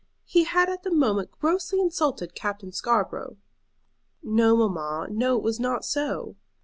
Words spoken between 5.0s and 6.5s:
no, it was not so."